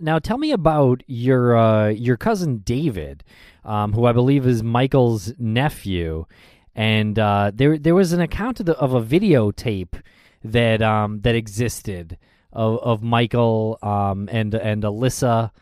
[0.00, 3.22] Now, tell me about your uh, your cousin David,
[3.64, 6.26] um, who I believe is Michael's nephew,
[6.74, 10.00] and uh, there there was an account of, the, of a videotape
[10.42, 12.18] that um, that existed
[12.52, 15.52] of, of Michael um, and and Alyssa,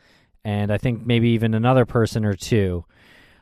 [0.45, 2.85] and I think maybe even another person or two.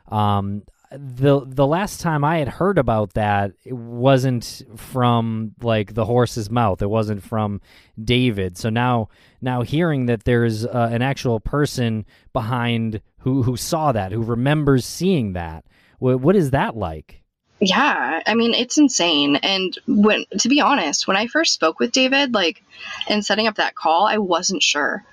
[0.09, 6.05] Um, the the last time I had heard about that, it wasn't from like the
[6.05, 6.81] horse's mouth.
[6.81, 7.61] It wasn't from
[8.03, 8.57] David.
[8.57, 9.07] So now
[9.41, 14.85] now hearing that there's uh, an actual person behind who who saw that, who remembers
[14.85, 15.65] seeing that.
[15.99, 17.21] What, what is that like?
[17.61, 19.35] Yeah, I mean, it's insane.
[19.35, 22.63] And when, to be honest, when I first spoke with David, like,
[23.07, 25.05] in setting up that call, I wasn't sure.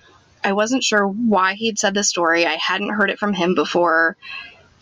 [0.44, 2.46] I wasn't sure why he'd said the story.
[2.46, 4.16] I hadn't heard it from him before.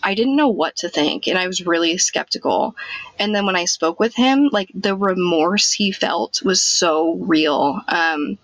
[0.02, 2.76] I didn't know what to think, and I was really skeptical.
[3.18, 7.80] And then when I spoke with him, like, the remorse he felt was so real.
[7.88, 8.38] Um,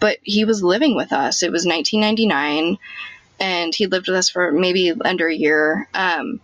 [0.00, 1.42] but he was living with us.
[1.42, 2.78] It was 1999,
[3.40, 5.88] and he lived with us for maybe under a year.
[5.92, 6.40] Um,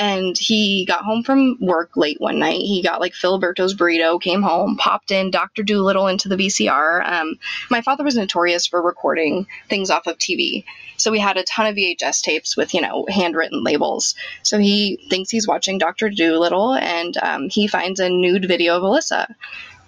[0.00, 2.62] and he got home from work late one night.
[2.62, 5.62] He got like Filiberto's burrito, came home, popped in Dr.
[5.62, 7.06] Dolittle into the VCR.
[7.06, 7.38] Um,
[7.70, 10.64] my father was notorious for recording things off of TV.
[10.96, 14.14] So we had a ton of VHS tapes with, you know, handwritten labels.
[14.42, 16.08] So he thinks he's watching Dr.
[16.08, 19.34] Dolittle and um, he finds a nude video of Alyssa.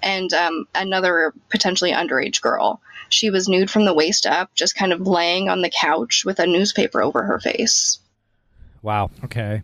[0.03, 2.83] and um, another potentially underage girl.
[3.09, 6.39] She was nude from the waist up, just kind of laying on the couch with
[6.39, 7.99] a newspaper over her face.
[8.83, 9.11] Wow.
[9.25, 9.63] Okay.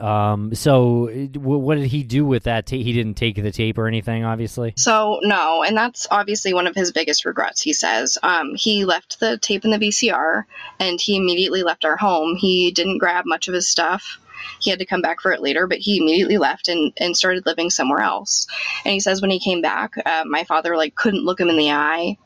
[0.00, 0.54] Um.
[0.54, 2.66] So, w- what did he do with that?
[2.66, 4.74] Ta- he didn't take the tape or anything, obviously.
[4.76, 7.62] So no, and that's obviously one of his biggest regrets.
[7.62, 10.44] He says um, he left the tape in the VCR,
[10.78, 12.36] and he immediately left our home.
[12.36, 14.18] He didn't grab much of his stuff.
[14.60, 17.46] He had to come back for it later, but he immediately left and, and started
[17.46, 18.46] living somewhere else.
[18.84, 21.56] And he says when he came back, uh, my father like couldn't look him in
[21.56, 22.16] the eye,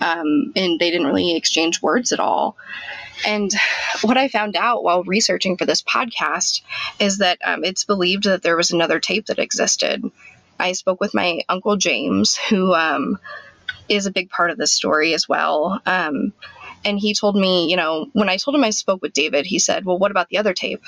[0.00, 2.56] um, and they didn't really exchange words at all.
[3.26, 3.50] And
[4.02, 6.62] what I found out while researching for this podcast
[6.98, 10.04] is that um, it's believed that there was another tape that existed.
[10.58, 13.18] I spoke with my uncle James, who um,
[13.88, 15.80] is a big part of this story as well.
[15.86, 16.32] Um,
[16.84, 19.58] and he told me, you know, when I told him I spoke with David, he
[19.58, 20.84] said, Well, what about the other tape?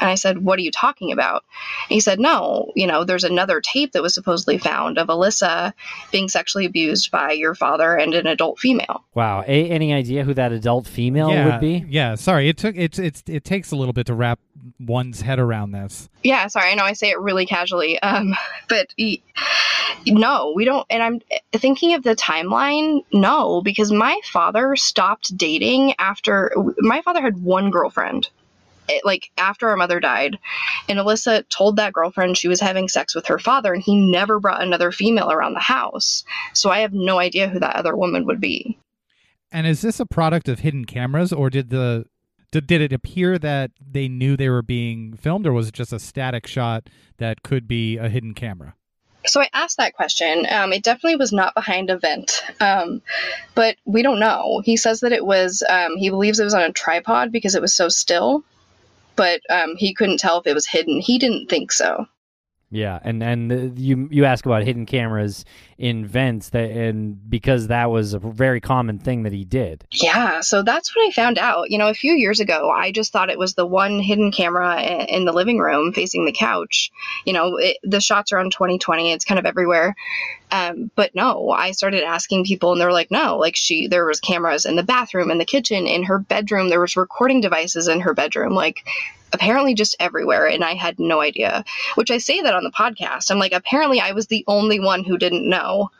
[0.00, 1.44] And I said, What are you talking about?
[1.88, 5.72] And he said, No, you know, there's another tape that was supposedly found of Alyssa
[6.10, 9.04] being sexually abused by your father and an adult female.
[9.14, 9.42] Wow.
[9.46, 11.84] A- any idea who that adult female yeah, would be?
[11.88, 12.14] Yeah.
[12.14, 12.48] Sorry.
[12.48, 14.38] It took it's it's it takes a little bit to wrap
[14.80, 16.08] one's head around this.
[16.22, 17.98] Yeah, sorry, I know I say it really casually.
[18.00, 18.34] Um,
[18.68, 19.18] but y-
[20.06, 20.86] no, we don't.
[20.90, 21.20] And I'm
[21.52, 23.04] thinking of the timeline.
[23.12, 28.28] No, because my father stopped dating after my father had one girlfriend.
[28.88, 30.38] It, like after our mother died,
[30.88, 34.40] and Alyssa told that girlfriend she was having sex with her father, and he never
[34.40, 36.24] brought another female around the house.
[36.52, 38.78] So I have no idea who that other woman would be.
[39.52, 42.06] And is this a product of hidden cameras, or did the
[42.52, 45.92] did, did it appear that they knew they were being filmed, or was it just
[45.92, 48.74] a static shot that could be a hidden camera?
[49.26, 50.46] So I asked that question.
[50.48, 53.02] Um, it definitely was not behind a vent, um,
[53.54, 54.62] but we don't know.
[54.64, 55.64] He says that it was.
[55.68, 58.44] Um, he believes it was on a tripod because it was so still,
[59.16, 61.00] but um, he couldn't tell if it was hidden.
[61.00, 62.06] He didn't think so.
[62.68, 65.44] Yeah, and and you you ask about hidden cameras
[65.78, 69.84] in vents that and because that was a very common thing that he did.
[69.92, 71.70] Yeah, so that's what I found out.
[71.70, 74.82] You know, a few years ago, I just thought it was the one hidden camera
[74.82, 76.90] in the living room facing the couch.
[77.24, 79.94] You know, it, the shots are on 2020; it's kind of everywhere.
[80.50, 84.18] Um, but no, I started asking people, and they're like, "No, like she, there was
[84.18, 86.68] cameras in the bathroom, in the kitchen, in her bedroom.
[86.68, 88.84] There was recording devices in her bedroom, like."
[89.32, 91.64] Apparently, just everywhere, and I had no idea.
[91.94, 93.30] Which I say that on the podcast.
[93.30, 95.90] I'm like, apparently, I was the only one who didn't know,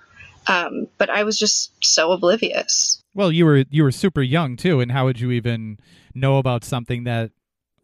[0.47, 3.03] um, but I was just so oblivious.
[3.15, 5.79] Well, you were you were super young too, and how would you even
[6.15, 7.33] know about something that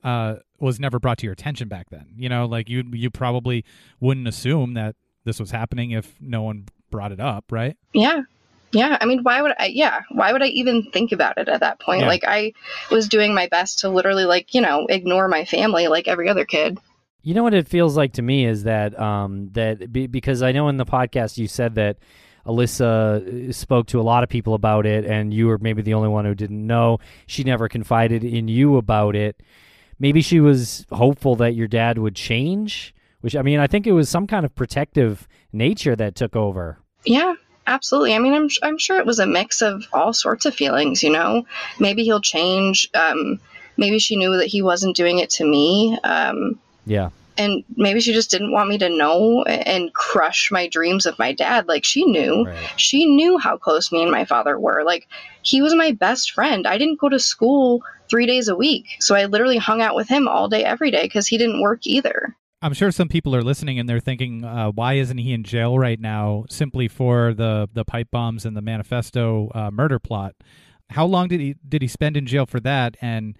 [0.04, 2.14] uh, was never brought to your attention back then?
[2.16, 3.64] You know, like you you probably
[4.00, 7.76] wouldn't assume that this was happening if no one brought it up, right?
[7.92, 8.22] Yeah.
[8.72, 8.96] Yeah.
[9.00, 9.66] I mean, why would I?
[9.66, 10.00] Yeah.
[10.10, 12.02] Why would I even think about it at that point?
[12.02, 12.08] Yeah.
[12.08, 12.52] Like, I
[12.90, 16.44] was doing my best to literally, like, you know, ignore my family like every other
[16.44, 16.78] kid.
[17.22, 20.52] You know what it feels like to me is that um that be, because I
[20.52, 21.98] know in the podcast you said that
[22.46, 25.94] Alyssa uh, spoke to a lot of people about it and you were maybe the
[25.94, 26.98] only one who didn't know.
[27.26, 29.40] She never confided in you about it.
[30.00, 33.92] Maybe she was hopeful that your dad would change, which I mean I think it
[33.92, 36.78] was some kind of protective nature that took over.
[37.04, 37.34] Yeah.
[37.66, 38.14] Absolutely.
[38.14, 41.10] I mean, I'm, I'm sure it was a mix of all sorts of feelings, you
[41.10, 41.46] know?
[41.78, 42.88] Maybe he'll change.
[42.94, 43.40] Um,
[43.76, 45.96] maybe she knew that he wasn't doing it to me.
[46.02, 47.10] Um, Yeah.
[47.38, 51.32] and maybe she just didn't want me to know and crush my dreams of my
[51.32, 52.68] dad like she knew Right.
[52.76, 55.08] she knew how close me and my father were like
[55.40, 59.14] he was my best friend i didn't go to school three days a week so
[59.14, 62.36] i literally hung out with him all day every day because he didn't work either
[62.62, 65.78] I'm sure some people are listening and they're thinking, uh, why isn't he in jail
[65.78, 70.34] right now simply for the the pipe bombs and the manifesto uh, murder plot?
[70.90, 72.96] How long did he did he spend in jail for that?
[73.00, 73.36] And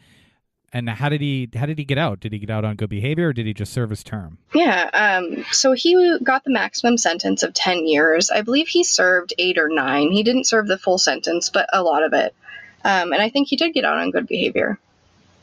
[0.72, 2.18] and how did he how did he get out?
[2.18, 4.38] Did he get out on good behavior or did he just serve his term?
[4.54, 9.32] yeah um, so he got the maximum sentence of 10 years i believe he served
[9.38, 12.34] eight or nine he didn't serve the full sentence but a lot of it
[12.84, 14.78] um, and i think he did get out on good behavior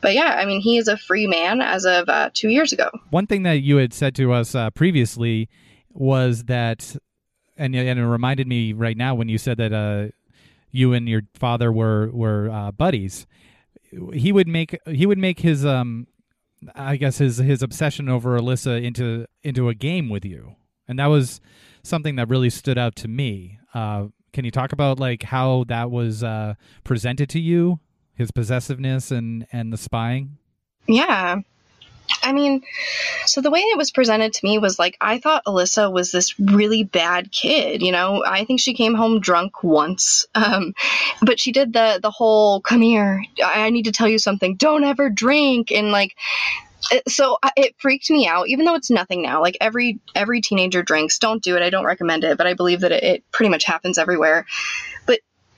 [0.02, 2.90] but yeah i mean he is a free man as of uh, two years ago
[3.10, 5.50] One thing that you had said to us uh, previously
[5.92, 6.96] was that,
[7.58, 10.12] and, and it reminded me right now when you said that uh,
[10.72, 13.26] you and your father were were uh, buddies.
[14.14, 16.08] He would make he would make his um,
[16.76, 20.56] I guess his his obsession over Alyssa into into a game with you,
[20.88, 21.42] and that was
[21.84, 23.58] something that really stood out to me.
[23.74, 27.80] Uh, can you talk about like how that was uh, presented to you,
[28.20, 30.38] his possessiveness and and the spying?
[30.88, 31.38] Yeah.
[32.24, 32.64] I mean,
[33.26, 36.40] so the way it was presented to me was like I thought Alyssa was this
[36.40, 38.24] really bad kid, you know.
[38.26, 40.28] I think she came home drunk once.
[40.36, 40.74] Um
[41.22, 44.56] but she did the the whole come here, I need to tell you something.
[44.56, 46.16] Don't ever drink and like
[47.08, 50.82] so uh, it freaked me out even though it's nothing now like every every teenager
[50.82, 53.50] drinks don't do it i don't recommend it but i believe that it, it pretty
[53.50, 54.46] much happens everywhere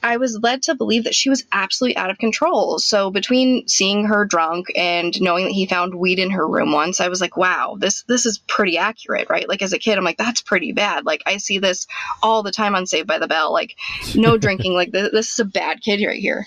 [0.04, 2.80] I was led to believe that she was absolutely out of control.
[2.80, 7.00] So between seeing her drunk and knowing that he found weed in her room once,
[7.00, 9.48] I was like, wow, this this is pretty accurate, right?
[9.48, 11.06] Like as a kid, I'm like, that's pretty bad.
[11.06, 11.88] Like I see this
[12.24, 13.54] all the time on Saved by the Bell.
[13.54, 13.76] Like
[14.16, 14.74] no drinking.
[14.74, 16.46] Like this, this is a bad kid right here.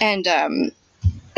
[0.00, 0.70] And um,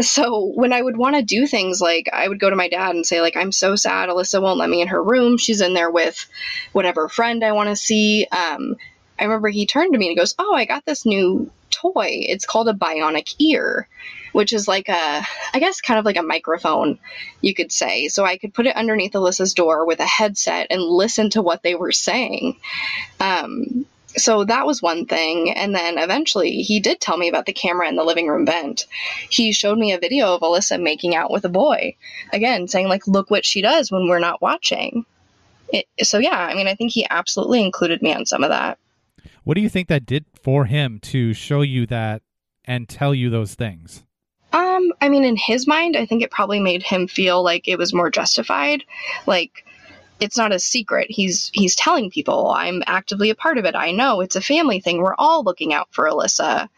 [0.00, 2.94] so when I would want to do things like I would go to my dad
[2.94, 5.36] and say like I'm so sad Alyssa won't let me in her room.
[5.36, 6.26] She's in there with
[6.72, 8.26] whatever friend I want to see.
[8.30, 8.76] Um,
[9.20, 12.08] I remember he turned to me and goes, "Oh, I got this new toy.
[12.08, 13.86] It's called a bionic ear."
[14.32, 17.00] Which is like a, I guess, kind of like a microphone,
[17.40, 18.06] you could say.
[18.06, 21.64] So I could put it underneath Alyssa's door with a headset and listen to what
[21.64, 22.56] they were saying.
[23.18, 25.50] Um, so that was one thing.
[25.50, 28.86] And then eventually he did tell me about the camera in the living room vent.
[29.28, 31.96] He showed me a video of Alyssa making out with a boy.
[32.32, 35.04] Again, saying, like, look what she does when we're not watching.
[35.72, 38.78] It, so, yeah, I mean, I think he absolutely included me on some of that.
[39.44, 42.22] What do you think that did for him to show you that
[42.64, 44.04] and tell you those things?
[44.52, 47.78] Um, I mean, in his mind, I think it probably made him feel like it
[47.78, 48.84] was more justified.
[49.26, 49.64] Like,
[50.20, 51.06] it's not a secret.
[51.10, 53.74] He's he's telling people I'm actively a part of it.
[53.74, 54.98] I know it's a family thing.
[54.98, 56.68] We're all looking out for Alyssa,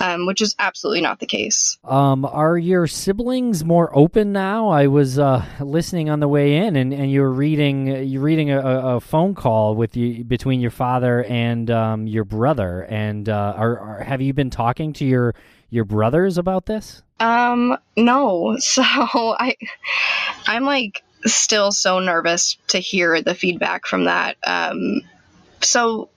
[0.00, 1.78] um, which is absolutely not the case.
[1.84, 4.68] Um, are your siblings more open now?
[4.68, 8.50] I was uh, listening on the way in, and, and you were reading you reading
[8.50, 12.82] a, a, phone call with you between your father and um, your brother.
[12.88, 15.34] And uh, are, are have you been talking to your
[15.70, 17.02] your brothers about this?
[17.20, 18.56] Um, no.
[18.64, 19.56] So I,
[20.46, 24.36] I'm like still so nervous to hear the feedback from that.
[24.46, 25.02] Um,
[25.60, 26.08] so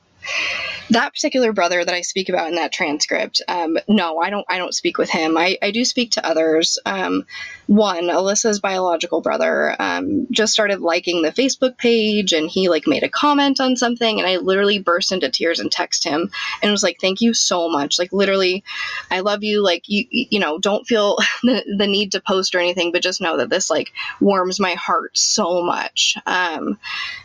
[0.90, 4.46] that particular brother that I speak about in that transcript, um, no, I don't.
[4.48, 5.38] I don't speak with him.
[5.38, 6.78] I, I do speak to others.
[6.86, 7.26] Um,
[7.68, 13.04] one, Alyssa's biological brother, um, just started liking the Facebook page, and he like made
[13.04, 16.84] a comment on something, and I literally burst into tears and text him and was
[16.84, 18.00] like, "Thank you so much.
[18.00, 18.64] Like literally,
[19.12, 19.64] I love you.
[19.64, 23.22] Like you, you know, don't feel the, the need to post or anything, but just
[23.22, 26.80] know that this like warms my heart so much." Um,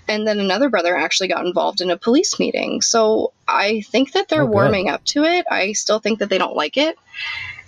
[0.08, 2.82] and then another brother actually got involved in a police meeting.
[2.92, 5.46] So I think that they're oh, warming up to it.
[5.50, 6.98] I still think that they don't like it.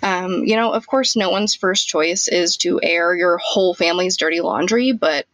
[0.03, 4.17] Um, you know, of course, no one's first choice is to air your whole family's
[4.17, 5.25] dirty laundry, but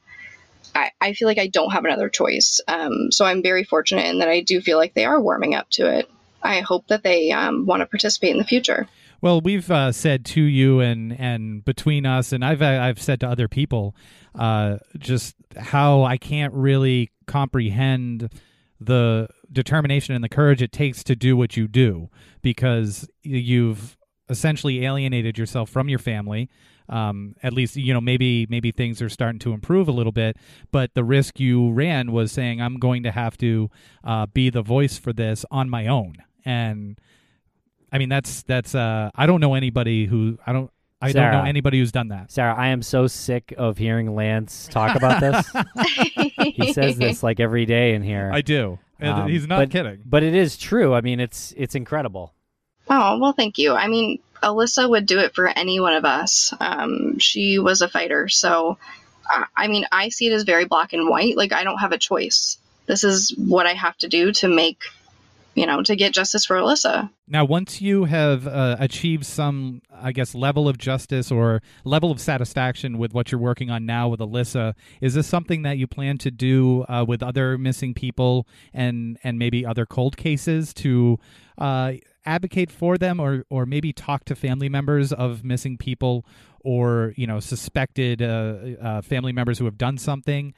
[0.73, 2.61] I, I feel like I don't have another choice.
[2.69, 5.69] Um, so I'm very fortunate in that I do feel like they are warming up
[5.71, 6.09] to it.
[6.41, 8.87] I hope that they um, want to participate in the future.
[9.19, 13.27] Well, we've uh, said to you and and between us, and I've I've said to
[13.27, 13.93] other people,
[14.35, 18.29] uh, just how I can't really comprehend
[18.79, 22.09] the determination and the courage it takes to do what you do
[22.41, 23.97] because you've
[24.29, 26.49] essentially alienated yourself from your family.
[26.89, 30.35] Um, at least you know maybe maybe things are starting to improve a little bit,
[30.71, 33.69] but the risk you ran was saying I'm going to have to
[34.03, 36.99] uh, be the voice for this on my own, and
[37.93, 40.69] I mean that's that's uh, I don't know anybody who I don't
[41.01, 42.31] I Sarah, don't know anybody who's done that.
[42.31, 45.51] Sarah, I am so sick of hearing Lance talk about this.
[46.55, 48.29] he says this like every day in here.
[48.31, 48.77] I do.
[49.01, 50.01] Um, He's not but, kidding.
[50.05, 50.93] But it is true.
[50.93, 52.33] I mean, it's it's incredible.
[52.89, 53.73] Oh well, thank you.
[53.73, 56.53] I mean, Alyssa would do it for any one of us.
[56.59, 58.77] Um, she was a fighter, so
[59.33, 61.37] uh, I mean, I see it as very black and white.
[61.37, 62.57] Like I don't have a choice.
[62.85, 64.83] This is what I have to do to make
[65.53, 67.09] you know, to get justice for Alyssa.
[67.27, 72.21] Now, once you have uh, achieved some, I guess, level of justice or level of
[72.21, 76.17] satisfaction with what you're working on now with Alyssa, is this something that you plan
[76.19, 81.19] to do uh, with other missing people and and maybe other cold cases to
[81.57, 81.93] uh,
[82.25, 86.25] advocate for them, or or maybe talk to family members of missing people
[86.63, 90.53] or you know suspected uh, uh, family members who have done something?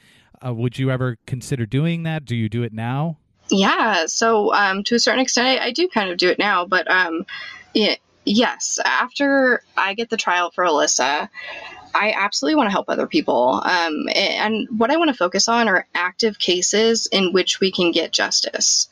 [0.46, 2.26] Uh, would you ever consider doing that?
[2.26, 3.18] Do you do it now?
[3.50, 6.66] Yeah, so um, to a certain extent, I, I, do kind of do it now,
[6.66, 7.26] but um,
[7.74, 11.30] it, yes, after I get the trial for Alyssa,
[11.94, 13.62] I absolutely want to help other people.
[13.64, 17.92] Um, and what I want to focus on are active cases in which we can
[17.92, 18.88] get justice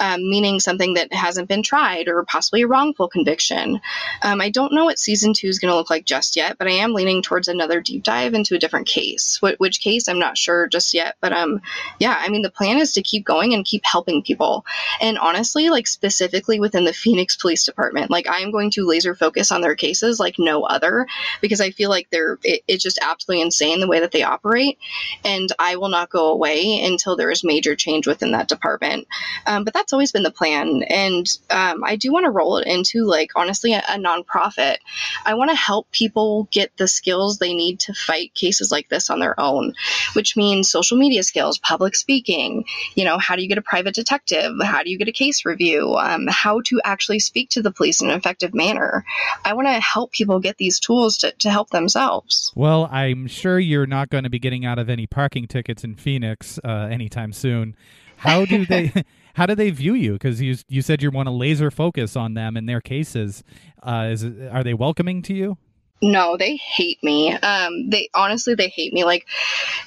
[0.00, 3.80] um, meaning something that hasn't been tried or possibly a wrongful conviction.
[4.22, 6.66] Um, I don't know what season two is going to look like just yet, but
[6.66, 9.38] I am leaning towards another deep dive into a different case.
[9.40, 11.16] Wh- which case, I'm not sure just yet.
[11.20, 11.62] But um,
[11.98, 14.64] yeah, I mean, the plan is to keep going and keep helping people.
[15.00, 19.14] And honestly, like specifically within the Phoenix Police Department, like I am going to laser
[19.14, 21.06] focus on their cases like no other
[21.40, 24.78] because I feel like they're it, it's just absolutely insane the way that they operate.
[25.24, 29.08] And I will not go away until there is major change within that department.
[29.46, 30.82] Um, but that's always been the plan.
[30.88, 34.76] And um, I do want to roll it into, like, honestly, a, a nonprofit.
[35.24, 39.10] I want to help people get the skills they need to fight cases like this
[39.10, 39.74] on their own,
[40.14, 43.94] which means social media skills, public speaking, you know, how do you get a private
[43.94, 44.52] detective?
[44.62, 45.94] How do you get a case review?
[45.94, 49.04] Um, how to actually speak to the police in an effective manner.
[49.44, 52.35] I want to help people get these tools to, to help themselves.
[52.54, 55.96] Well, I'm sure you're not going to be getting out of any parking tickets in
[55.96, 57.76] Phoenix uh, anytime soon.
[58.16, 58.92] How do they?
[59.34, 60.14] how do they view you?
[60.14, 63.44] Because you you said you want to laser focus on them and their cases.
[63.82, 65.58] Uh, is are they welcoming to you?
[66.02, 67.32] No, they hate me.
[67.32, 69.04] Um, they honestly they hate me.
[69.04, 69.26] Like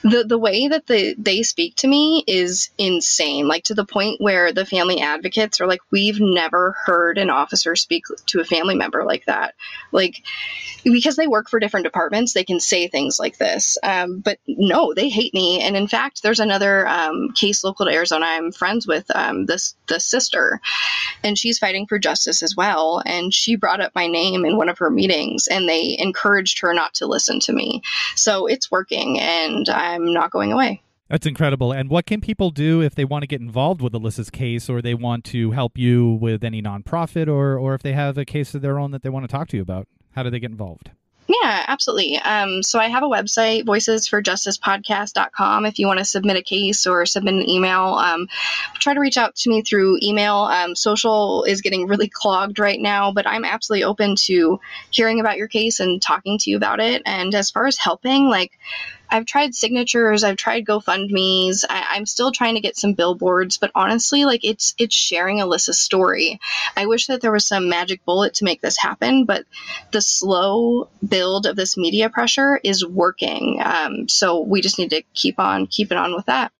[0.02, 3.48] the the way that they they speak to me is insane.
[3.48, 7.76] Like to the point where the family advocates are like, we've never heard an officer
[7.76, 9.54] speak to a family member like that.
[9.92, 10.24] Like
[10.84, 13.78] because they work for different departments, they can say things like this.
[13.84, 15.62] Um, but no, they hate me.
[15.62, 18.26] And in fact, there's another um, case local to Arizona.
[18.28, 20.60] I'm friends with um, this the sister,
[21.24, 23.02] and she's fighting for justice as well.
[23.06, 26.74] And she brought up my name in one of her meetings, and they encouraged her
[26.74, 27.82] not to listen to me.
[28.16, 30.82] So it's working, and I'm not going away.
[31.10, 31.72] That's incredible.
[31.72, 34.80] And what can people do if they want to get involved with Alyssa's case or
[34.80, 38.54] they want to help you with any nonprofit or, or if they have a case
[38.54, 39.88] of their own that they want to talk to you about?
[40.12, 40.92] How do they get involved?
[41.30, 42.18] Yeah, absolutely.
[42.18, 45.68] Um, so I have a website, voicesforjusticepodcast.com.
[45.68, 48.28] If you want to submit a case or submit an email, um,
[48.80, 50.38] try to reach out to me through email.
[50.38, 54.60] Um, social is getting really clogged right now, but I'm absolutely open to
[54.90, 57.04] hearing about your case and talking to you about it.
[57.06, 58.58] And as far as helping, like,
[59.10, 63.72] I've tried signatures, I've tried GoFundMe's, I, am still trying to get some billboards, but
[63.76, 66.40] honestly, like it's it's sharing Alyssa's story.
[66.76, 69.46] I wish that there was some magic bullet to make this happen, but
[69.92, 73.60] the slow build of this media pressure is working.
[73.64, 76.52] Um, so we just need to keep on keeping on with that.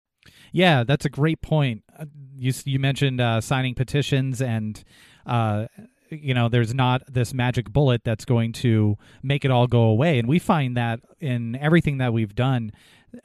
[0.52, 1.84] Yeah, that's a great point.
[1.98, 4.84] Uh, you you mentioned uh, signing petitions and.
[5.26, 5.68] Uh,
[6.12, 10.20] you know there's not this magic bullet that's going to make it all go away.
[10.20, 12.72] And we find that in everything that we've done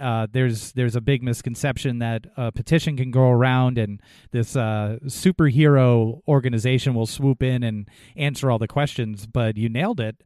[0.00, 4.98] uh, there's there's a big misconception that a petition can go around and this uh,
[5.04, 10.22] superhero organization will swoop in and answer all the questions but you nailed it.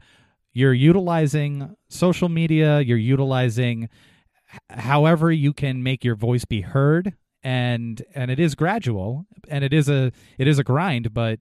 [0.53, 3.89] You're utilizing social media you're utilizing
[4.71, 9.73] however you can make your voice be heard and and it is gradual and it
[9.73, 11.39] is a it is a grind but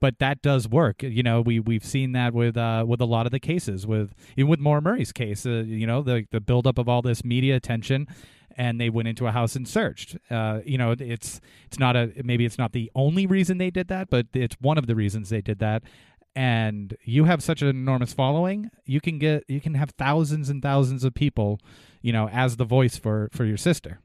[0.00, 1.02] but that does work.
[1.02, 4.14] You know, we we've seen that with uh, with a lot of the cases, with
[4.36, 5.44] even with Maura Murray's case.
[5.44, 8.06] Uh, you know, the the buildup of all this media attention,
[8.56, 10.16] and they went into a house and searched.
[10.30, 13.88] Uh, you know, it's it's not a maybe it's not the only reason they did
[13.88, 15.82] that, but it's one of the reasons they did that.
[16.34, 20.62] And you have such an enormous following, you can get you can have thousands and
[20.62, 21.58] thousands of people,
[22.00, 24.00] you know, as the voice for for your sister.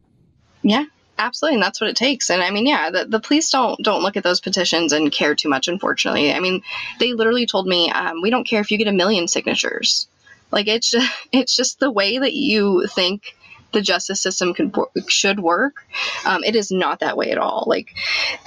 [0.63, 0.85] Yeah,
[1.17, 2.29] Absolutely, and that's what it takes.
[2.31, 5.35] And I mean, yeah, the, the police don't don't look at those petitions and care
[5.35, 5.67] too much.
[5.67, 6.63] Unfortunately, I mean,
[6.99, 10.07] they literally told me, um, "We don't care if you get a million signatures."
[10.51, 13.35] Like it's just, it's just the way that you think
[13.73, 14.73] the justice system could
[15.07, 15.85] should work.
[16.25, 17.65] Um, it is not that way at all.
[17.67, 17.93] Like,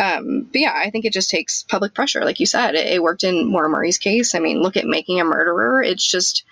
[0.01, 2.25] um, but yeah, I think it just takes public pressure.
[2.25, 4.35] Like you said, it, it worked in Maura Murray's case.
[4.35, 5.83] I mean, look at making a murderer.
[5.83, 6.45] It's just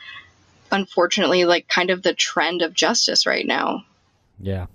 [0.71, 3.85] unfortunately like kind of the trend of justice right now.
[4.41, 4.67] Yeah.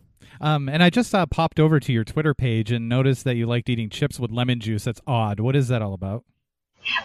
[0.41, 3.45] Um, and I just uh, popped over to your Twitter page and noticed that you
[3.45, 4.85] liked eating chips with lemon juice.
[4.85, 5.39] That's odd.
[5.39, 6.23] What is that all about?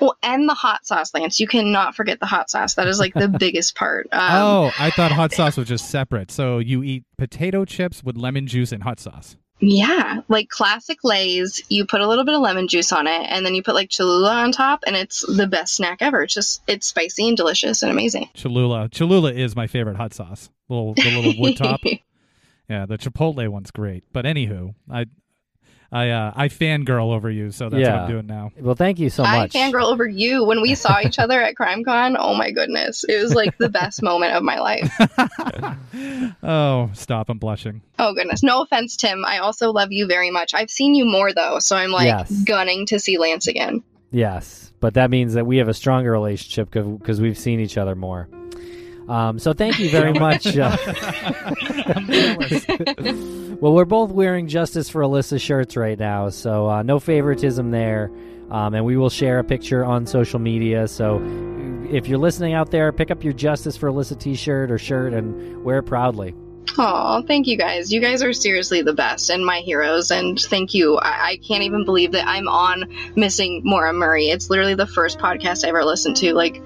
[0.00, 1.40] Well, and the hot sauce, Lance.
[1.40, 2.74] You cannot forget the hot sauce.
[2.74, 4.06] That is like the biggest part.
[4.12, 6.30] Um, oh, I thought hot sauce was just separate.
[6.30, 9.36] So you eat potato chips with lemon juice and hot sauce.
[9.60, 11.62] Yeah, like classic Lay's.
[11.68, 13.88] You put a little bit of lemon juice on it, and then you put like
[13.88, 16.22] Cholula on top, and it's the best snack ever.
[16.24, 18.28] It's just it's spicy and delicious and amazing.
[18.34, 20.50] Cholula, Cholula is my favorite hot sauce.
[20.68, 21.80] Little the little wood top.
[22.68, 24.04] Yeah, the Chipotle one's great.
[24.12, 25.06] But anywho, I
[25.94, 27.92] I uh, I fangirl over you, so that's yeah.
[27.92, 28.50] what I'm doing now.
[28.58, 29.54] Well, thank you so much.
[29.54, 30.44] I fangirl over you.
[30.44, 34.02] When we saw each other at CrimeCon, oh my goodness, it was like the best
[34.02, 34.92] moment of my life.
[36.42, 37.28] oh, stop!
[37.28, 37.80] I'm blushing.
[38.00, 39.24] Oh goodness, no offense, Tim.
[39.24, 40.52] I also love you very much.
[40.52, 42.42] I've seen you more though, so I'm like yes.
[42.42, 43.84] gunning to see Lance again.
[44.10, 47.94] Yes, but that means that we have a stronger relationship because we've seen each other
[47.94, 48.28] more.
[49.08, 50.46] Um, so thank you very much.
[50.46, 50.76] Uh,
[53.60, 58.10] well, we're both wearing Justice for Alyssa shirts right now, so uh, no favoritism there.
[58.50, 60.86] Um, and we will share a picture on social media.
[60.86, 61.20] So
[61.90, 65.12] if you're listening out there, pick up your Justice for Alyssa t shirt or shirt
[65.12, 66.34] and wear it proudly.
[66.76, 67.92] Oh, thank you guys.
[67.92, 70.10] You guys are seriously the best and my heroes.
[70.10, 70.96] And thank you.
[70.96, 74.28] I, I, can't even believe that I'm on Missing Maura Murray.
[74.28, 76.34] It's literally the first podcast I ever listened to.
[76.34, 76.60] Like,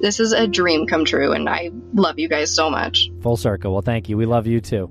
[0.00, 3.10] this is a dream come true, and I love you guys so much.
[3.22, 3.72] Full circle.
[3.72, 4.16] Well, thank you.
[4.16, 4.90] We love you too.